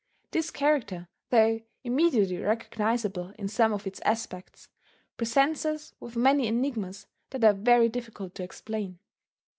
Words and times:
This 0.31 0.49
character, 0.49 1.09
though 1.29 1.59
immediately 1.83 2.39
recognizable 2.39 3.35
in 3.37 3.47
some 3.47 3.71
of 3.71 3.85
Its 3.85 3.99
aspects, 4.01 4.67
presents 5.15 5.63
us 5.63 5.93
with 5.99 6.15
many 6.15 6.47
enigmas 6.47 7.05
that 7.29 7.43
are 7.43 7.53
very 7.53 7.87
difficult 7.87 8.33
to 8.33 8.43
explain. 8.43 8.97